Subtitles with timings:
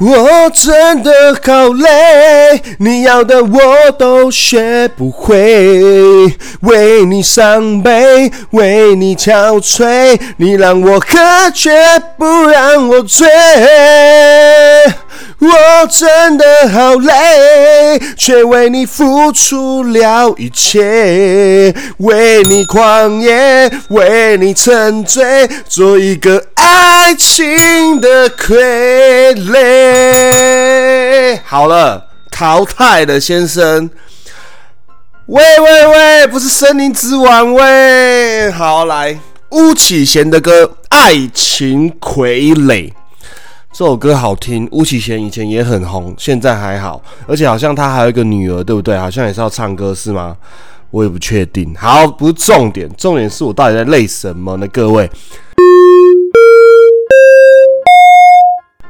[0.00, 1.10] 我真的
[1.44, 5.36] 好累，你要的我都学不会，
[6.60, 11.72] 为你伤悲，为你憔悴，你让我喝却
[12.16, 13.26] 不让我醉。
[15.40, 31.38] 我真的好累，却为你付出了一切，为你狂野，为你沉醉，做一个爱情的傀儡。
[31.44, 33.88] 好了，淘汰了，先生。
[35.26, 38.50] 喂喂喂，不是森林之王喂。
[38.50, 39.16] 好来，
[39.50, 42.90] 巫启贤的歌《爱情傀儡》。
[43.78, 48.98] 这首歌好听，巫启贤以前也很红，现在还好，而且好像他还有一个女儿，对不对？
[48.98, 50.36] 好像也是要唱歌是吗？
[50.90, 51.72] 我也不确定。
[51.78, 54.66] 好，不是重点，重点是我到底在累什么呢？
[54.72, 55.08] 各位，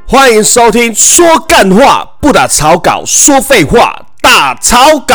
[0.07, 5.15] 欢迎收听说干话不打草稿，说废话打草稿。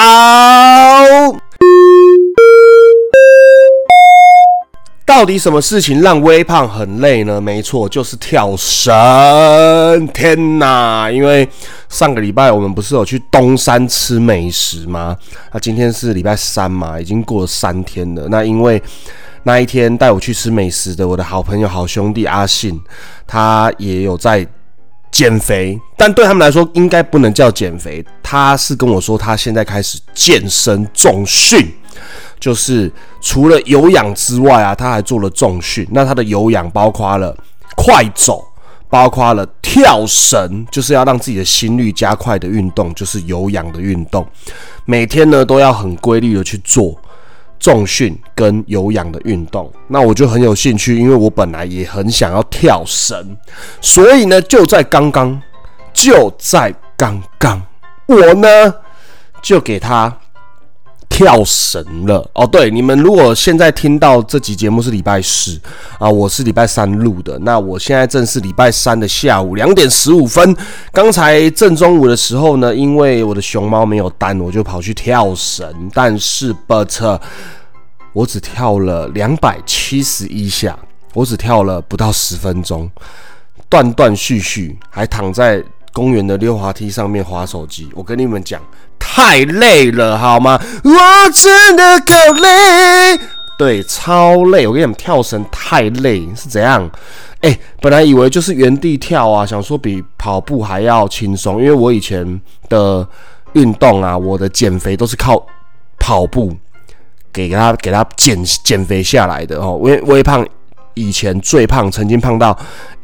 [5.05, 7.39] 到底什么事情让微胖很累呢？
[7.39, 10.07] 没错，就是跳绳。
[10.13, 11.11] 天哪！
[11.11, 11.47] 因为
[11.89, 15.15] 上个礼拜我们不是有去东山吃美食吗？
[15.51, 18.27] 那今天是礼拜三嘛，已经过了三天了。
[18.29, 18.81] 那因为
[19.43, 22.79] 那一天带我去吃美食的我的好朋友、好兄弟阿信，
[23.27, 24.47] 他也有在
[25.11, 28.03] 减肥，但对他们来说应该不能叫减肥。
[28.23, 31.69] 他是跟我说，他现在开始健身重训。
[32.43, 32.91] 就是
[33.21, 35.87] 除了有氧之外啊，他还做了重训。
[35.91, 37.33] 那他的有氧包括了
[37.73, 38.45] 快走，
[38.89, 44.27] 包括了跳绳，就是要让自己的心率加快的运动，就是有氧的运动。
[44.83, 46.93] 每天呢都要很规律的去做
[47.57, 49.71] 重训跟有氧的运动。
[49.87, 53.37] 那我就很有兴趣，因为我本来也很想要跳绳，
[53.79, 55.41] 所以呢就在刚刚，
[55.93, 57.61] 就在刚刚，
[58.05, 58.75] 我呢
[59.41, 60.13] 就给他。
[61.13, 62.47] 跳绳了哦！
[62.47, 65.61] 对，你们如果现在听到这集节目是礼拜四
[65.99, 67.37] 啊，我是礼拜三录的。
[67.37, 70.57] 那我现在正是礼拜三的下午两点十五分。
[70.91, 75.71] 刚才正中午的时候呢，因为我的熊猫没有单，我就跑去跳绳。
[75.93, 77.19] 但是，but
[78.11, 80.75] 我只跳了两百七十一下，
[81.13, 82.89] 我只跳了不到十分钟，
[83.69, 85.63] 断断续续，还躺在
[85.93, 87.87] 公园的溜滑梯上面划手机。
[87.93, 88.59] 我跟你们讲。
[89.05, 90.59] 太累了，好吗？
[90.83, 90.91] 我
[91.31, 93.19] 真的够累，
[93.59, 94.65] 对，超累。
[94.65, 96.89] 我跟你们，跳绳太累，是怎样？
[97.41, 103.07] 哎，本来以为就是原地跳啊，想说比跑步还要轻松，因为我以前的
[103.51, 105.45] 运动啊，我的减肥都是靠
[105.99, 106.55] 跑步
[107.31, 109.77] 给他给他减减肥下来的哦。
[109.77, 110.47] 微微胖
[110.93, 112.57] 以前最胖，曾经胖到。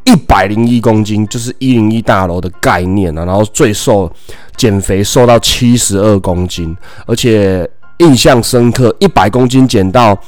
[0.04, 4.10] 一百零一公斤就是一零一大楼的概念啊，然后最瘦
[4.56, 6.74] 减肥瘦到七十二公斤，
[7.06, 7.68] 而且
[7.98, 10.18] 印象深刻，一百公斤减到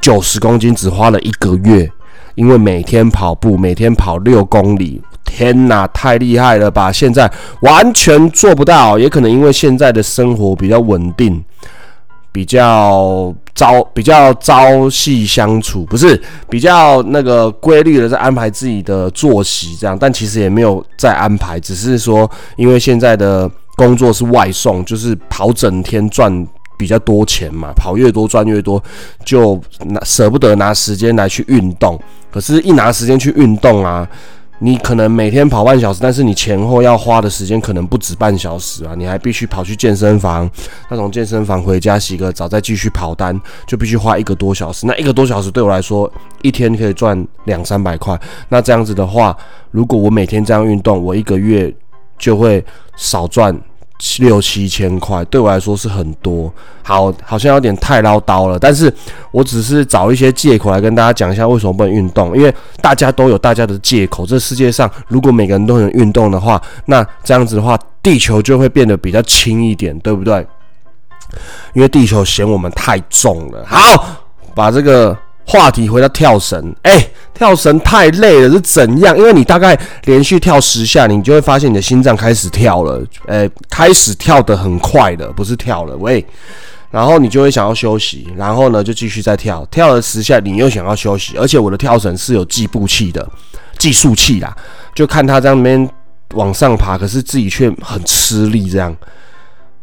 [0.00, 1.88] 九十公斤只花了一个月，
[2.34, 6.90] 因为每天跑步，每天跑六公里，天哪，太厉害了吧！
[6.90, 11.42] 现在完全做不到，也可能因为现在的生活比较稳定，
[12.34, 13.34] 比较。
[13.56, 26.44] 朝比较朝夕相处，不是比较那个规律的在安排自己的作息这样，但其实也没有在安排，只是说因为现在的工作是外送，就是跑整天赚
[26.76, 28.82] 比较多钱嘛，跑越多赚越多，
[29.24, 29.56] 就
[29.86, 31.96] 拿舍不得拿时间来去运动，
[32.32, 34.04] 可是，一拿时间去运动啊。
[34.60, 38.94] 你可能每天跑半小时，但是你前后要花的时间可能不止半小时啊！
[38.96, 40.48] 你还必须跑去健身房，
[40.88, 44.86] 那从健身房回家洗个澡，再继续跑单，就必须花一个多小时。
[44.86, 46.10] 那一个多小时对我来说，
[46.42, 48.18] 一天可以赚两三百块。
[48.48, 49.36] 那这样子的话，
[49.70, 51.74] 如果我每天这样运动，我一个月
[52.16, 52.64] 就会
[52.96, 53.54] 少赚。
[54.18, 58.58] 六七千块对我来说是很多，好，好像有点太唠叨了。
[58.58, 58.92] 但是
[59.30, 64.26] 我只是找一些借口来跟大家讲一下为什么不能运动，因为大家都有大家的借口。
[64.26, 70.46] 这世界上如果每个人都能运动的话，那这样子的话，地球就会变得比较轻一点，对不对？
[71.72, 73.64] 因为地球嫌我们太重了。
[73.66, 74.06] 好，
[74.54, 75.16] 把这个。
[75.46, 79.16] 话题回到跳绳，哎，跳绳太累了，是怎样？
[79.16, 86.24] 因为你大概连续跳十下，你就会发现你的心脏开始跳了，哎，开始跳得很快的，不是跳了，喂，
[86.90, 93.28] 然后你就会想要休息，然后呢就继续再跳，跳了十下，你又想要休息，而且我的跳绳是有计步器的，
[93.78, 94.56] 计数器啦，
[94.94, 95.90] 就看他在那边
[96.32, 98.96] 往上爬，可是自己却很吃力，这样，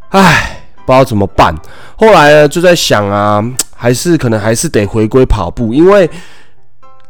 [0.10, 0.58] 唉。
[0.92, 1.56] 不知道怎么办，
[1.96, 3.42] 后来呢就在想啊，
[3.76, 6.10] 还是可能还是得回归跑步，因为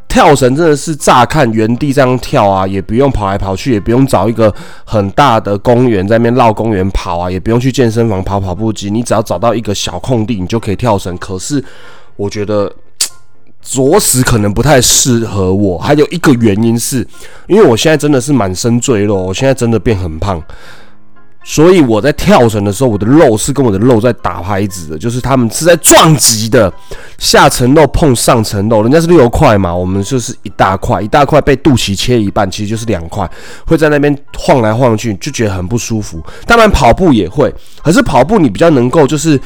[0.08, 11.16] 跳绳真的是乍看原地这样跳啊，也不用跑来跑去，也不用找一个很大的公园在那边绕公园跑啊，也不用去健身房跑跑步机，你只要找到一个小空地，你就可以跳绳。
[11.18, 11.64] 可是
[12.16, 12.70] 我觉得
[13.62, 15.78] 着实可能不太适合我。
[15.78, 16.98] 还有一个原因是，
[17.48, 20.40] 因为我现在真的是满身赘肉，我现在真的变很胖。
[21.44, 26.72] 所以我在跳绳的时候，我的肉是跟我的肉在打拍子的，就是他们是在撞击的，
[27.18, 33.28] 下层肉碰上层肉，人家是六块嘛，我们就是一大块，一大块被肚脐切一半，其实就是两块，
[33.66, 36.22] 会在那边晃来晃去，就觉得很不舒服。
[36.46, 37.52] 当然跑步也会，
[37.82, 39.38] 可是跑步你比较能够就是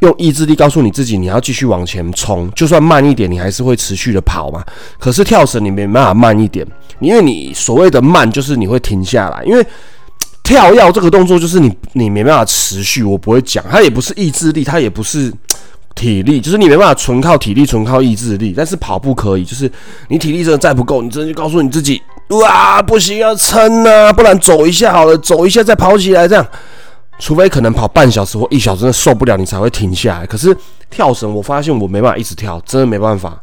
[0.00, 4.64] 用意志力告诉你自己，你要继续往前冲，就算慢一点，你还是会持续的跑嘛。
[5.00, 6.64] 可是跳绳你没办法慢一点，
[7.00, 9.66] 因为你所谓的慢就是你会停下来，因为。
[10.50, 15.32] 跳跃这个动作就是你你没办法持续，我不会讲，它也不是意志力，它也不是
[15.94, 18.52] 体力，就是你没办法纯靠体力，纯靠意志力。
[18.56, 19.70] 但是跑步可以，就是
[20.08, 26.44] 你体力真的再不够，你真的就告诉你自己，哇，不行，要撑啊，不然走一下好了，走一下再跑起来，这样。
[27.20, 30.26] 除非可能跑半小时或一小时，真的受不了，你才会停下来。
[30.26, 30.56] 可是
[30.90, 33.40] 跳绳，我发现我没办法一直跳，真的没办法。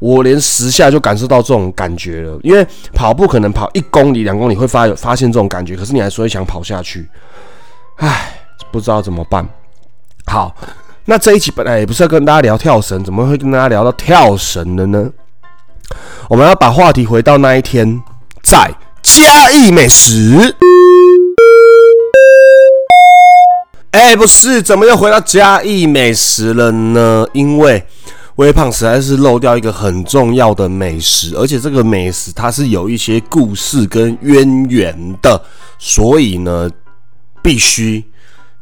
[0.00, 7.06] 我连十下就感受到这种感觉了，因为跑步可能跑一公里、两公里会发发现这种感觉，可是你还是会想跑下去，
[7.96, 8.32] 唉，
[8.72, 9.46] 不知道怎么办。
[10.26, 10.56] 好，
[11.04, 15.10] 那这一期本来也不是要跟大家聊跳绳，怎么会跟大家聊到跳绳的呢？
[16.28, 18.02] 我们要把话题回到那一天，
[18.42, 20.56] 在嘉义美食。
[23.90, 27.26] 哎，不是，怎么又回到嘉义美食了呢？
[27.34, 27.84] 因为。
[28.36, 35.42] 微胖实在是漏掉一个很重要的美食，而且这个美食它是有一些故事跟渊源的，
[35.78, 36.70] 所以呢，
[37.42, 38.02] 必须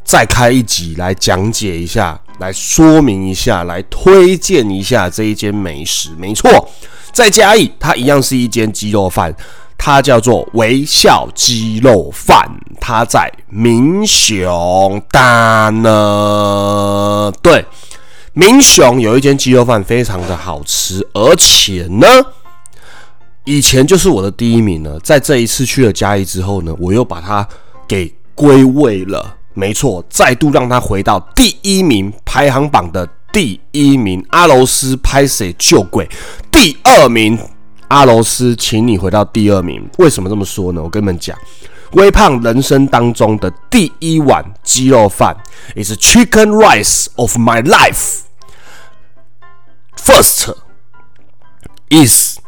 [0.03, 6.11] 再开一集来讲解一下，来说明一下，来推荐一下这一间美食。
[6.19, 6.69] 没错，
[7.13, 9.33] 在嘉义，它一样是一间鸡肉饭，
[9.77, 12.51] 它叫做微笑鸡肉饭，
[12.81, 17.65] 它在民雄大呢，对。
[18.39, 22.07] 明雄有一间鸡肉饭非常的好吃，而且呢，
[23.43, 24.97] 以前就是我的第一名了。
[25.01, 27.45] 在这一次去了嘉义之后呢，我又把它
[27.89, 29.35] 给归位了。
[29.55, 34.25] 没错，再度让它回到第一名排行榜的第一名。
[34.29, 36.09] 阿罗斯拍谁救鬼？
[36.49, 37.37] 第二名
[37.89, 39.85] 阿罗斯，请你回到第二名。
[39.99, 40.81] 为什么这么说呢？
[40.81, 41.37] 我跟你们讲，
[41.95, 45.37] 微胖人生当中的第一碗鸡肉饭
[45.75, 48.28] ，is chicken rice of my life。
[50.09, 50.55] First
[51.91, 52.39] is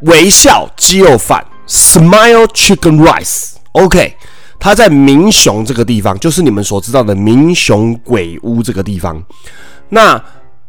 [0.00, 3.56] 微笑鸡肉饭，Smile Chicken Rice。
[3.72, 4.16] OK，
[4.58, 9.22] 它在明雄这个地方，就是你们所知道的明雄鬼屋这个地方。
[9.90, 10.18] 那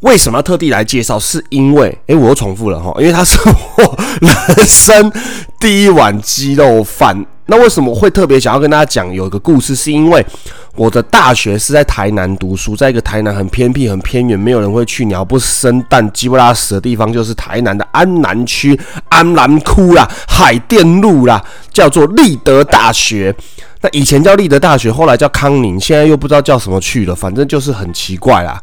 [0.02, 1.18] 为什么要特地来介绍？
[1.18, 3.40] 是因为，诶，我又重复了哈，因为它是
[3.78, 5.10] 我人生
[5.58, 7.26] 第一碗鸡肉饭。
[7.46, 9.74] 那为什么会特别想要跟大家讲有一个故事？
[9.74, 10.24] 是因为
[10.76, 18.80] 我的大学是在台南读书，在一个台南很偏僻、很偏远、没有人会去、鸟不生蛋、鸡不拉屎的地方，就是台南的安南区
[19.10, 21.44] 安南窟啦、海淀路啦，
[21.74, 23.36] 叫做立德大学。
[23.82, 27.14] 那以前叫立德大学，后来叫康宁，现在又不知道叫什么去了。
[27.14, 28.62] 反正就是很奇怪啦，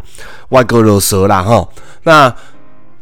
[0.50, 1.66] 外国惹蛇啦哈。
[2.04, 2.34] 那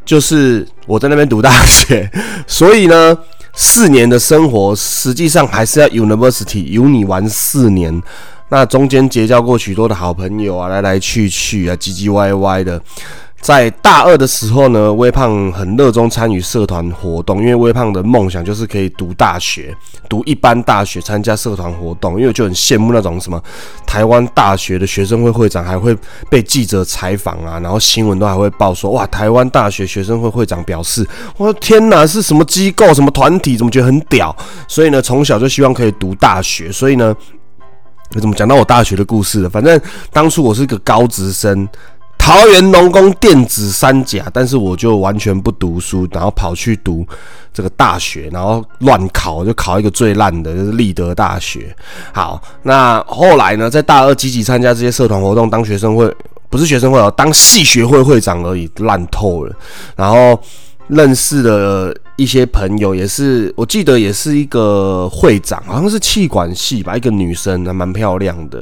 [0.05, 2.11] 就是我在那边读大学，
[2.47, 3.17] 所以呢。
[3.57, 8.02] 四年的生活，实际上还是要 university 有你玩四年，
[8.49, 12.81] 那中间结交过许多的好朋友啊，来来去去啊，唧唧歪歪的。
[13.41, 19.77] 在大二的时候呢，微胖很热衷参与社团活动，因为微胖的梦想就是可以读大学，
[20.09, 22.15] 读一般大学，参加社团活动。
[22.15, 23.39] 因为我就很羡慕那种什么
[23.85, 25.95] 台湾大学的学生会会长，还会
[26.31, 34.35] 被记者采访啊，然后新闻都还会报说，哇，台湾大学学生会会长表示，我的天哪，是什么机构、什么团体，怎么觉得很屌？
[34.67, 36.73] 所以呢，从小就希望可以读大学。
[36.73, 37.15] 所以呢，
[38.11, 39.50] 怎么讲到我大学的故事了？
[39.50, 39.80] 反正
[40.12, 41.68] 当初我是一个高职生。
[42.16, 47.06] 桃园农工电子三甲，但是我就完全不读书，然后跑去读
[47.52, 51.76] 这个大学，然后乱考，就考一个最烂的，就是立德大学。
[52.14, 56.11] 好，那后来呢，在大二积极参加这些社团活动，当学生会
[56.49, 59.54] 不是学生会哦，当系学会会长而已，烂透了。
[59.94, 60.40] 然后。
[60.88, 68.59] 认识的一些朋友也是，我记得也是一个会长，好像是气管系吧，一个女生，还蛮漂亮的。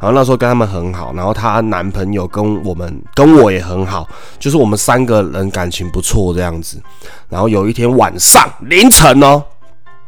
[0.00, 6.80] 然后那时候跟他们很好，然后她男朋友跟我们跟我也很好，就是我们三个人感情不错这样子。
[7.28, 9.42] 然后有一天晚上凌晨哦，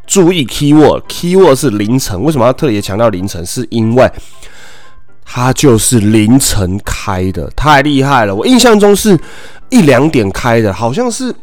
[0.06, 2.18] 注意 key word，key word 是凌晨。
[2.22, 3.44] 为什么要特别强调凌晨？
[3.44, 4.10] 是因为
[5.22, 8.34] 它就是凌晨开的，太厉害了。
[8.34, 9.20] 我印象中是
[9.68, 11.34] 一两点开的，好像是。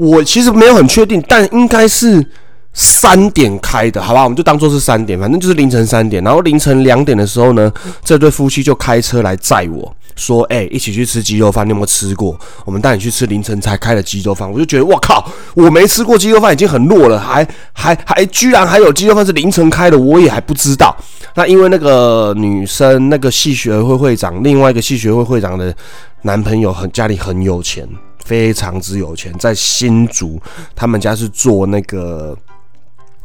[0.00, 2.24] 我其实没有很确定，但应该是
[2.72, 4.24] 三点开的，好吧？
[4.24, 6.24] 我们就当做是三点，反正就是凌晨三点。
[6.24, 7.70] 然后凌晨两点的时候呢，
[8.02, 9.94] 这对夫妻就开车来载我。
[10.16, 12.38] 说哎，一起去吃鸡肉饭，你有没有吃过？
[12.64, 20.94] 我们带你去吃凌晨才开的鸡肉饭，我就觉得我靠，我没吃过鸡肉饭已经很弱了，还 还还居然还有鸡肉饭是凌晨开的，我也还不知道。
[21.34, 25.74] 那因为那个女生，那个系学会会长，另外一个系学会会长的
[26.22, 27.88] 男朋友很家里很有钱，
[28.30, 30.40] 非常之有钱，在新竹，
[30.76, 32.38] 他们家是做那个。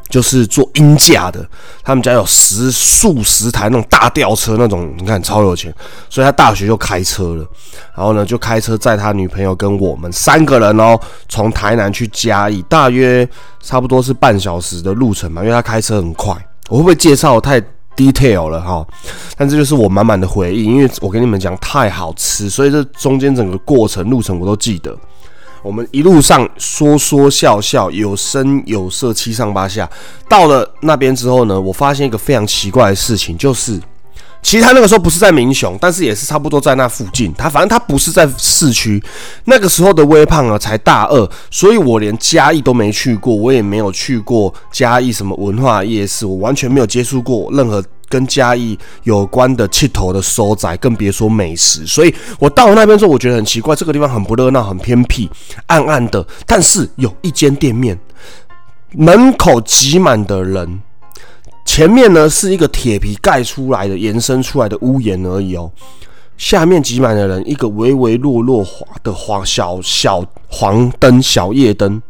[0.07, 1.43] 就是做鹰架的，
[1.83, 5.73] 他们家有十数十台那种大吊车，那种你看超有钱，
[6.11, 7.45] 所以他大学就开车了，
[7.95, 10.97] 然后呢就开车载他女朋友跟我们三个人哦，
[11.27, 13.27] 从台南去嘉义，大约
[13.63, 16.33] 差不多是半小时的路程嘛，因为他开车很快。
[16.69, 17.59] 我会不会介绍太
[17.95, 18.85] detail 了哈？
[19.37, 24.95] 但这就是我满满的回忆，因为我跟你们讲太好吃，所以这中间整个过程路程我都记得。
[25.63, 29.89] 我们一路上说说笑笑，有声有色，七上八下。
[30.29, 33.81] 到了那边之后呢，我发现一个非常奇怪的事情，就是
[34.45, 37.33] 其实他那个时候不是在民雄，但是也是差不多在那附近。
[37.33, 39.03] 他反正他不是在市区。
[39.45, 47.83] 那个时候的微胖啊，才大二，所以我连嘉义都没去过，我也没有去过嘉义什么文化夜市，我完全没有接触过任何。
[48.07, 51.87] 跟嘉义有关的气头的收窄，更别说美食。
[51.87, 55.27] 所以我到了那边之后，我觉得很奇怪，这个地方很不热闹，很偏僻，
[55.65, 56.25] 暗暗的。
[56.45, 57.99] 但是有一间店面，
[58.91, 60.79] 门口挤满的人，
[61.65, 65.69] 前面呢是一个铁皮盖出来的、延伸出来的屋檐而已哦。
[66.37, 72.01] 下面挤满了人，一个微微落落黄的黄小小黄灯、小夜灯。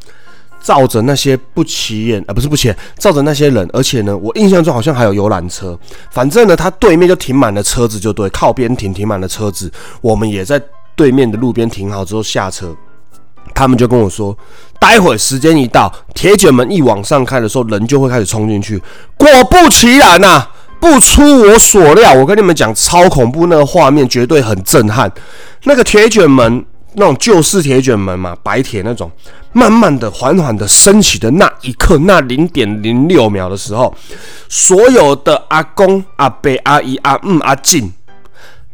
[0.62, 5.77] 照着那些不起眼啊，不是不起眼，照着那些人，而且呢，我印象中好像还有游览车。
[6.09, 9.71] 反正呢，他对面就停满了车子，就对，靠边停，停满了车子。
[10.01, 10.59] 我们也在
[10.95, 12.75] 对面的路边停好之后下车，
[13.53, 14.37] 他们就跟我说，
[14.79, 18.81] 待会时间一到，铁卷门一往上开的时候，人就会开始冲进去。
[19.17, 20.47] 果不其然呐，
[20.79, 25.11] 不出我所料，我跟你们讲，超恐怖，那个画面绝对很震撼。
[25.63, 26.65] 那个铁卷门。
[26.97, 29.11] 那种旧式铁卷门嘛，白铁那种，
[29.51, 33.93] 慢慢的、缓缓的升起的那一刻，那零点零六秒的时候，
[34.47, 37.91] 所有的阿公、阿伯、阿姨、阿嗯、阿静，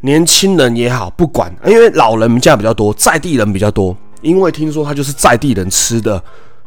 [0.01, 6.21] 年轻人也好，不管，因为老人家比较多，在地人比较多，因为听说他就是在地人吃的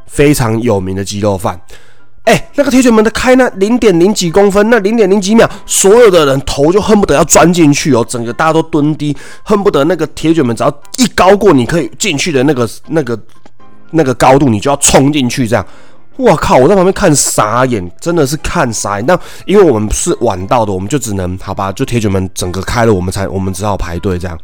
[0.06, 1.61] 非常有名的鸡肉饭。
[2.25, 13.18] 哎，那个铁卷门的开那零点零几公分，那零点零几秒，所有的人头就恨不得要钻进去哦，整个大家都蹲低，恨不得那个铁卷门只要一高过你可以进去的那个那个
[13.90, 15.66] 那个高度，你就要冲进去这样。
[16.16, 19.04] 我靠，我在旁边看傻眼，真的是看傻眼。
[19.04, 24.38] 那因为我们是晚到的，我们就只能好吧，就铁卷门整个开了，我们才我们只好排队这样。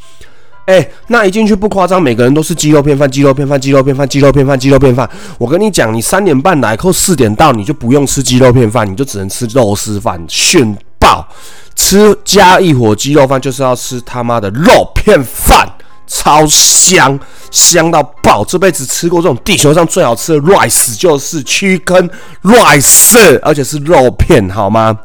[0.71, 5.11] 哎，那一进去不夸张，每个人都是鸡肉片饭、鸡肉片饭、鸡肉片饭、鸡肉片饭、鸡肉片饭。
[5.37, 11.27] 我跟你讲，你三点半来，扣四点到，你就不用吃鸡肉片饭，你就只能吃肉丝饭，炫爆！
[11.75, 15.69] 吃加一火鸡肉饭就是要吃他妈的肉片饭，
[16.07, 17.19] 超香，
[17.51, 18.45] 香到爆！
[18.45, 22.09] 这辈子吃过这种地球上最好吃的 rice 就是区根
[22.45, 24.97] rice，而且是肉片，好吗？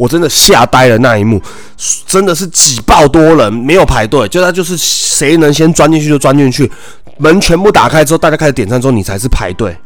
[0.00, 1.38] 我真的吓呆了，那一幕
[2.06, 6.70] 真的是挤爆多人，没有排队，就他就是谁能先钻进去就钻进去，
[7.18, 9.76] 门全部打开之后，大家开始点餐之后，你才是排队。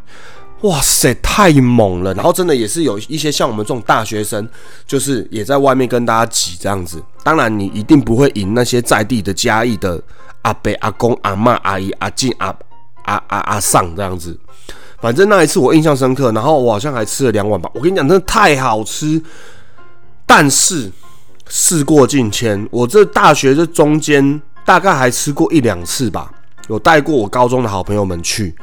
[0.61, 2.15] 哇塞，太猛了！
[2.15, 4.49] 然后真的也是有一些像我们这种大学生，
[4.87, 7.03] 就是也在外面跟大家挤这样子。
[7.25, 10.01] 当然，你一定不会赢那些在地的嘉义的
[10.43, 12.55] 阿伯、阿公、阿妈、阿姨、阿静、阿
[13.03, 14.39] 阿阿阿上这样子。
[15.03, 17.69] 反正那一次我印象深刻，然后我好像还吃了两碗吧。
[17.75, 19.21] 我跟你讲，真的太好吃。
[20.27, 20.91] 但是
[21.49, 26.33] 事过境迁，我这大学这中间大概还吃过一两次吧，
[26.69, 28.55] 有带过我高中的好朋友们去，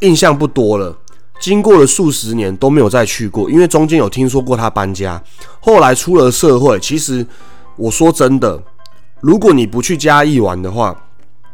[0.00, 0.96] 印象不多了。
[1.40, 5.22] 经过了数十年都没有再去过，因为中间有听说过他搬家。
[5.60, 7.26] 后来出了社会，其实
[7.76, 8.62] 我说真的，
[9.20, 10.96] 如果你不去嘉义玩的话。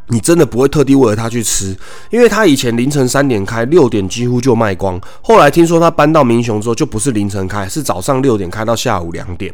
[0.07, 1.75] 你真的不会特地为了他去吃，
[2.09, 4.99] 因为他以前凌晨三点开，六点几乎就卖光。
[5.21, 9.53] 后来听说他搬到民雄之后，就不是凌晨开，是早上六点开到下午两点。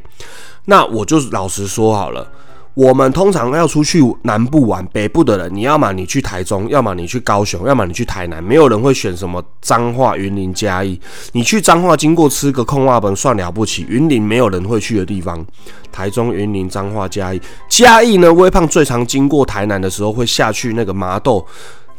[0.65, 2.27] 那我就老实说好了。
[2.73, 10.99] 我们通常要出去南部玩，北部的人，你要么你去台中，要么你去高雄，要么你去台南，没有人会选什么彰化、云林、嘉义。
[11.33, 15.45] 你去彰化经过吃个空话本算了不起，云林没有人会去的地方。
[15.91, 21.45] 台中、云林、彰化、嘉义，嘉义呢，微胖最常经过台南的时候，会下去那个麻豆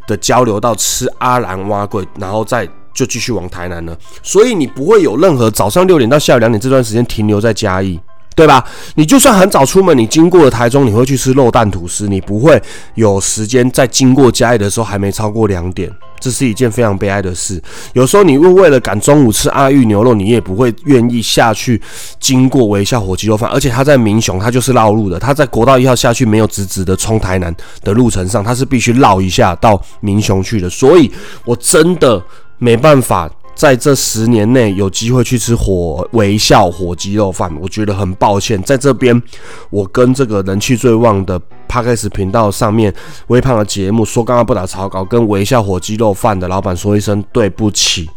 [0.06, 3.94] 的交流道吃阿兰蛙桂，然后再就继续往台南了。
[4.22, 8.00] 所以你不会有任何早上六点到下午两点这段时间停留在嘉义。
[8.34, 8.64] 对吧？
[8.94, 12.60] 你就算很早出门，你经过了台中，你会去吃肉蛋吐司，你不会
[12.94, 17.62] 有时间在经过嘉义的时候还没超过两点，这是一件非常悲哀的事。
[17.92, 21.80] 有时候你会为了赶中午吃阿玉牛肉，你也不会愿意下去
[22.18, 31.10] 经过微笑火鸡肉饭，而且他在民雄，他就是绕路的，他在国道一号下去没有直直的冲台南的路程上，他是必须绕一下到民雄去的，所以
[31.44, 32.22] 我真的
[32.58, 33.30] 没办法。
[33.54, 38.60] 在这十年内有机会去吃火微笑火鸡肉饭，我觉得很抱歉。
[38.62, 39.22] 在这边，
[39.70, 42.92] 我跟这个人气最旺的 p a r k e s 频道上面
[43.28, 48.08] 微胖的节目说刚刚不打草稿，跟微笑火鸡肉饭的老板说一声对不起。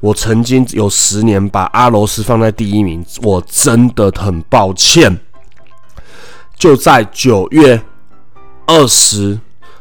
[0.00, 5.18] 我曾经有十年把阿罗斯放在第一名，我真的很抱歉。
[6.56, 7.80] 就在九月
[8.66, 9.38] 二十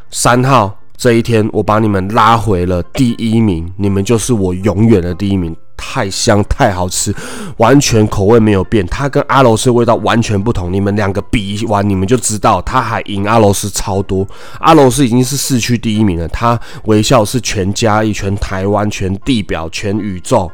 [0.10, 0.80] 三号。
[1.04, 5.54] 这一天，我把你们拉回了第一名，你们就是我永远的第一名。
[5.76, 7.14] 太香，太好吃，
[7.58, 8.88] 完全口味没有变。
[8.88, 10.72] 它跟阿罗斯味道完全不同。
[10.72, 14.26] 你们两个比完，你们就知道，它还赢阿罗斯超多。
[14.60, 20.50] 阿罗斯已经是市区第一名了，它微笑是全嘉义、全台湾、全地表、全宇宙、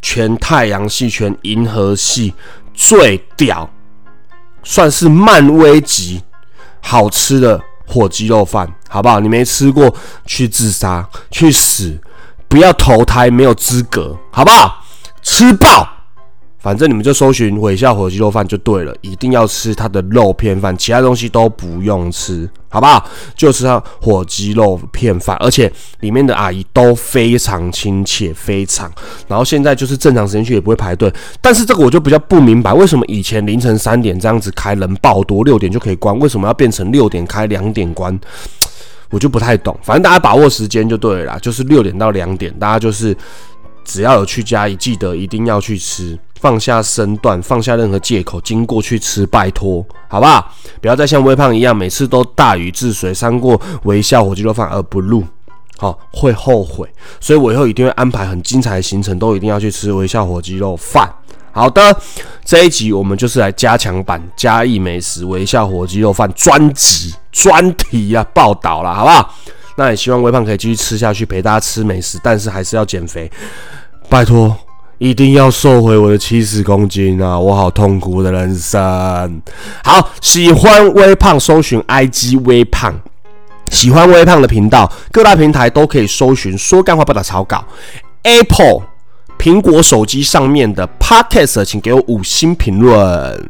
[0.00, 2.32] 全太阳系、全银河系
[2.72, 3.68] 最屌，
[4.62, 6.22] 算是漫威级
[6.80, 7.60] 好吃的。
[7.92, 9.20] 火鸡肉饭，好不好？
[9.20, 9.94] 你没吃过，
[10.24, 11.98] 去自杀，去死，
[12.48, 14.82] 不要投胎，没有资格，好不好？
[15.22, 15.86] 吃爆！
[16.62, 23.04] 反正你们就搜寻微笑火鸡肉饭就对了，一定要吃它的肉片饭，其他东西都不用吃，好不好？
[23.34, 28.88] 就吃它火鸡肉片饭，而且里面的阿姨都非常亲切，非常。
[29.26, 38.16] 然后现在就是正常时间去也不会排队，但是这个我就比较不明白，为什么以前凌晨三点这样子开人爆多，六点就可以关，为什么要变成六点开两点关？
[39.10, 39.76] 我就不太懂。
[39.82, 43.16] 反正大家把握时间就对了，就是六点到两点，大家就是
[43.84, 46.16] 只要有去嘉义，记得一定要去吃。
[46.42, 50.52] 放下身段，放下任何借口，经过去吃，拜托，好不好？
[50.80, 55.22] 不要再像微胖一样，每次都大禹治水，三过微笑火鸡肉饭而不入，
[55.78, 56.88] 好会后悔。
[57.20, 61.08] 所以我以后一定会安排很精彩的行程，都一定要去吃微笑火鸡肉饭。
[61.52, 61.96] 好的，
[62.44, 69.32] 这一集我们就是来加强版嘉义美食微笑火鸡肉饭专辑专题啊报道了，好不好？
[69.76, 73.30] 那也希望微胖可以继续吃下去，陪大家吃美食，但是还是要减肥，
[74.08, 74.56] 拜托。
[75.02, 77.36] 一定要瘦回我的七十公斤啊！
[77.36, 79.42] 我好痛苦的人生。
[79.82, 82.94] 好，喜欢微胖，搜寻 IG 微胖。
[83.68, 86.56] 喜欢微胖的频道，各大平台都可以搜寻。
[86.56, 87.64] 说干话不打草稿。
[88.22, 88.82] Apple
[89.40, 93.44] 苹果手机上面的 Podcast，请给我五星评论。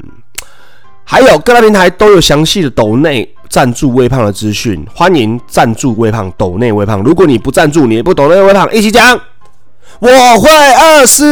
[1.05, 7.03] 还有各大平台都有详细的抖内赞助微胖的资讯，欢迎赞助微胖，抖内微胖。
[7.03, 9.21] 如果你不赞助，你也不抖内微胖，一起讲。
[10.05, 10.09] 我
[10.41, 11.25] 会饿死，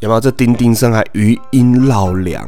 [0.00, 0.20] 有没有？
[0.20, 2.46] 这叮叮声还余音绕梁。